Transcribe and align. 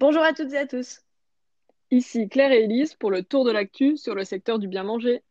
Bonjour 0.00 0.22
à 0.22 0.32
toutes 0.32 0.52
et 0.52 0.58
à 0.58 0.66
tous. 0.66 1.00
Ici 1.90 2.28
Claire 2.28 2.52
et 2.52 2.62
Elise 2.62 2.94
pour 2.94 3.10
le 3.10 3.24
tour 3.24 3.44
de 3.44 3.50
l'actu 3.50 3.96
sur 3.96 4.14
le 4.14 4.22
secteur 4.22 4.60
du 4.60 4.68
bien 4.68 4.84
manger. 4.84 5.24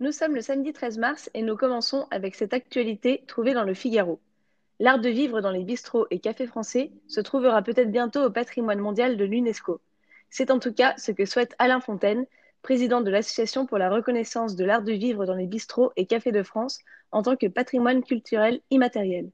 Nous 0.00 0.12
sommes 0.12 0.34
le 0.34 0.40
samedi 0.40 0.72
13 0.72 0.96
mars 0.96 1.30
et 1.34 1.42
nous 1.42 1.58
commençons 1.58 2.06
avec 2.10 2.34
cette 2.34 2.54
actualité 2.54 3.24
trouvée 3.26 3.52
dans 3.52 3.64
le 3.64 3.74
Figaro. 3.74 4.22
L'art 4.80 4.98
de 4.98 5.10
vivre 5.10 5.42
dans 5.42 5.50
les 5.50 5.62
bistrots 5.62 6.06
et 6.10 6.20
cafés 6.20 6.46
français 6.46 6.90
se 7.06 7.20
trouvera 7.20 7.60
peut-être 7.60 7.90
bientôt 7.90 8.24
au 8.24 8.30
patrimoine 8.30 8.78
mondial 8.78 9.18
de 9.18 9.26
l'UNESCO. 9.26 9.82
C'est 10.30 10.50
en 10.50 10.58
tout 10.58 10.72
cas 10.72 10.94
ce 10.96 11.12
que 11.12 11.26
souhaite 11.26 11.54
Alain 11.58 11.80
Fontaine, 11.80 12.24
président 12.62 13.02
de 13.02 13.10
l'Association 13.10 13.66
pour 13.66 13.76
la 13.76 13.90
reconnaissance 13.90 14.56
de 14.56 14.64
l'art 14.64 14.82
de 14.82 14.92
vivre 14.92 15.26
dans 15.26 15.36
les 15.36 15.46
bistrots 15.46 15.92
et 15.96 16.06
cafés 16.06 16.32
de 16.32 16.42
France 16.42 16.78
en 17.12 17.20
tant 17.20 17.36
que 17.36 17.46
patrimoine 17.46 18.02
culturel 18.02 18.62
immatériel. 18.70 19.30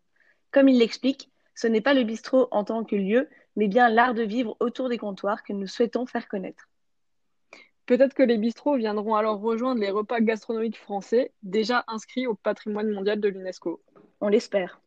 Comme 0.50 0.68
il 0.68 0.80
l'explique, 0.80 1.30
ce 1.54 1.68
n'est 1.68 1.80
pas 1.80 1.94
le 1.94 2.02
bistrot 2.02 2.48
en 2.50 2.64
tant 2.64 2.82
que 2.82 2.96
lieu, 2.96 3.28
mais 3.56 3.68
bien 3.68 3.88
l'art 3.88 4.14
de 4.14 4.22
vivre 4.22 4.56
autour 4.60 4.88
des 4.88 4.98
comptoirs 4.98 5.42
que 5.42 5.52
nous 5.52 5.66
souhaitons 5.66 6.06
faire 6.06 6.28
connaître. 6.28 6.68
Peut-être 7.86 8.14
que 8.14 8.22
les 8.22 8.38
bistrots 8.38 8.76
viendront 8.76 9.16
alors 9.16 9.40
rejoindre 9.40 9.80
les 9.80 9.90
repas 9.90 10.20
gastronomiques 10.20 10.78
français, 10.78 11.32
déjà 11.42 11.84
inscrits 11.88 12.26
au 12.26 12.34
patrimoine 12.34 12.90
mondial 12.90 13.20
de 13.20 13.28
l'UNESCO. 13.28 13.82
On 14.20 14.28
l'espère. 14.28 14.80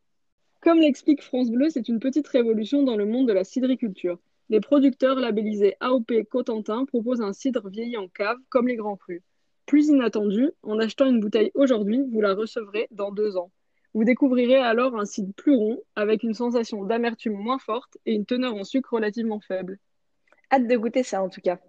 Comme 0.62 0.80
l'explique 0.80 1.22
France 1.22 1.50
Bleu, 1.50 1.68
c'est 1.68 1.88
une 1.88 2.00
petite 2.00 2.26
révolution 2.28 2.82
dans 2.82 2.96
le 2.96 3.04
monde 3.04 3.28
de 3.28 3.34
la 3.34 3.44
cidriculture. 3.44 4.18
Les 4.48 4.60
producteurs 4.60 5.20
labellisés 5.20 5.76
AOP 5.80 6.24
Cotentin 6.30 6.86
proposent 6.86 7.20
un 7.20 7.34
cidre 7.34 7.68
vieilli 7.68 7.98
en 7.98 8.08
cave, 8.08 8.38
comme 8.48 8.68
les 8.68 8.76
grands 8.76 8.96
crus. 8.96 9.22
Plus 9.66 9.88
inattendu, 9.88 10.52
en 10.62 10.78
achetant 10.78 11.06
une 11.06 11.20
bouteille 11.20 11.50
aujourd'hui, 11.54 12.02
vous 12.10 12.20
la 12.22 12.34
recevrez 12.34 12.88
dans 12.90 13.12
deux 13.12 13.36
ans. 13.36 13.50
Vous 13.94 14.02
découvrirez 14.02 14.56
alors 14.56 14.96
un 14.98 15.04
cidre 15.04 15.32
plus 15.34 15.54
rond, 15.54 15.80
avec 15.94 16.24
une 16.24 16.34
sensation 16.34 16.84
d'amertume 16.84 17.34
moins 17.34 17.60
forte 17.60 17.96
et 18.06 18.12
une 18.12 18.26
teneur 18.26 18.54
en 18.54 18.64
sucre 18.64 18.94
relativement 18.94 19.38
faible. 19.38 19.78
Hâte 20.50 20.66
de 20.66 20.76
goûter 20.76 21.04
ça 21.04 21.22
en 21.22 21.28
tout 21.28 21.40
cas. 21.40 21.60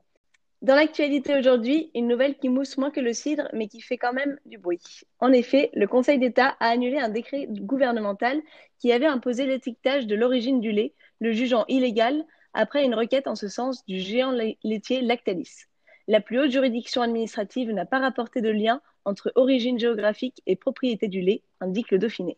Dans 0.64 0.74
l'actualité 0.74 1.38
aujourd'hui, 1.38 1.92
une 1.94 2.08
nouvelle 2.08 2.38
qui 2.38 2.50
mousse 2.50 2.78
moins 2.78 2.90
que 2.90 3.00
le 3.00 3.14
cidre, 3.14 3.48
mais 3.54 3.68
qui 3.68 3.80
fait 3.82 4.00
quand 4.00 4.14
même 4.14 4.40
du 4.46 4.58
bruit. 4.58 4.82
En 5.20 5.32
effet, 5.32 5.70
le 5.74 5.86
Conseil 5.86 6.18
d'État 6.18 6.56
a 6.60 6.70
annulé 6.70 6.98
un 6.98 7.10
décret 7.10 7.46
gouvernemental 7.48 8.42
qui 8.80 8.92
avait 8.92 9.06
imposé 9.06 9.46
l'étiquetage 9.46 10.08
de 10.08 10.16
l'origine 10.16 10.62
du 10.62 10.72
lait, 10.72 10.96
le 11.20 11.32
jugeant 11.32 11.66
illégal 11.68 12.26
après 12.54 12.84
une 12.84 12.96
requête 12.96 13.28
en 13.28 13.36
ce 13.36 13.48
sens 13.48 13.86
du 13.86 14.00
géant 14.00 14.36
laitier 14.64 15.02
Lactalis. 15.02 15.68
La 16.08 16.22
plus 16.22 16.40
haute 16.40 16.52
juridiction 16.52 17.02
administrative 17.02 17.72
n'a 17.72 17.86
pas 17.86 18.00
rapporté 18.00 18.42
de 18.42 18.50
lien 18.50 18.82
entre 19.06 19.32
origine 19.36 19.80
géographique 19.80 20.42
et 20.46 20.56
propriété 20.56 21.08
du 21.08 21.22
lait, 21.22 21.42
indique 21.62 21.92
le 21.92 21.98
Dauphiné. 21.98 22.38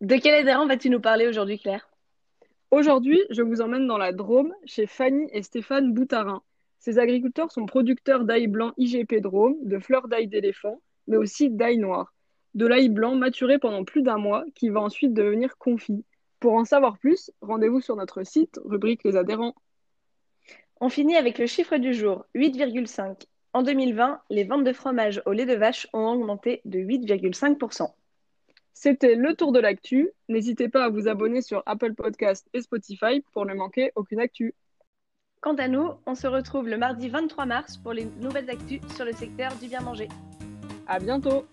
De 0.00 0.16
quel 0.16 0.34
adhérent 0.34 0.66
vas-tu 0.66 0.88
nous 0.88 1.00
parler 1.00 1.26
aujourd'hui, 1.26 1.58
Claire? 1.58 1.88
Aujourd'hui, 2.70 3.22
je 3.30 3.42
vous 3.42 3.60
emmène 3.60 3.86
dans 3.86 3.98
la 3.98 4.12
Drôme, 4.12 4.54
chez 4.64 4.86
Fanny 4.86 5.28
et 5.32 5.42
Stéphane 5.42 5.92
Boutarin. 5.92 6.42
Ces 6.78 6.98
agriculteurs 6.98 7.52
sont 7.52 7.66
producteurs 7.66 8.24
d'ail 8.24 8.46
blanc 8.46 8.72
IGP 8.78 9.20
Drôme, 9.20 9.56
de 9.62 9.78
fleurs 9.78 10.08
d'ail 10.08 10.26
d'éléphant, 10.26 10.80
mais 11.06 11.16
aussi 11.16 11.50
d'ail 11.50 11.78
noir. 11.78 12.14
De 12.54 12.66
l'ail 12.66 12.88
blanc 12.88 13.14
maturé 13.14 13.58
pendant 13.58 13.84
plus 13.84 14.02
d'un 14.02 14.18
mois, 14.18 14.44
qui 14.54 14.70
va 14.70 14.80
ensuite 14.80 15.12
devenir 15.12 15.56
confit. 15.58 16.04
Pour 16.40 16.54
en 16.54 16.64
savoir 16.64 16.98
plus, 16.98 17.30
rendez-vous 17.40 17.80
sur 17.80 17.96
notre 17.96 18.22
site, 18.24 18.58
rubrique 18.64 19.04
les 19.04 19.16
adhérents. 19.16 19.54
On 20.80 20.88
finit 20.88 21.16
avec 21.16 21.38
le 21.38 21.46
chiffre 21.46 21.76
du 21.76 21.94
jour, 21.94 22.26
8,5. 22.34 23.26
En 23.52 23.62
2020, 23.62 24.20
les 24.30 24.44
ventes 24.44 24.64
de 24.64 24.72
fromage 24.72 25.22
au 25.26 25.32
lait 25.32 25.46
de 25.46 25.54
vache 25.54 25.86
ont 25.92 26.06
augmenté 26.08 26.60
de 26.64 26.78
8,5%. 26.78 27.92
C'était 28.72 29.14
le 29.14 29.34
tour 29.34 29.52
de 29.52 29.60
l'actu. 29.60 30.10
N'hésitez 30.28 30.68
pas 30.68 30.84
à 30.84 30.88
vous 30.88 31.06
abonner 31.06 31.40
sur 31.40 31.62
Apple 31.64 31.94
Podcast 31.94 32.48
et 32.52 32.60
Spotify 32.60 33.22
pour 33.32 33.46
ne 33.46 33.54
manquer 33.54 33.92
aucune 33.94 34.18
actu. 34.18 34.54
Quant 35.40 35.54
à 35.54 35.68
nous, 35.68 35.90
on 36.06 36.14
se 36.14 36.26
retrouve 36.26 36.68
le 36.68 36.76
mardi 36.76 37.08
23 37.08 37.46
mars 37.46 37.76
pour 37.76 37.92
les 37.92 38.06
nouvelles 38.20 38.50
actus 38.50 38.80
sur 38.96 39.04
le 39.04 39.12
secteur 39.12 39.54
du 39.56 39.68
bien 39.68 39.80
manger. 39.80 40.08
À 40.88 40.98
bientôt! 40.98 41.46